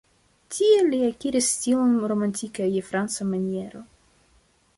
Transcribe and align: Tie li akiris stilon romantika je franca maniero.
Tie 0.55 0.79
li 0.85 1.01
akiris 1.09 1.51
stilon 1.57 1.93
romantika 2.13 2.71
je 2.77 2.83
franca 2.89 3.29
maniero. 3.35 3.85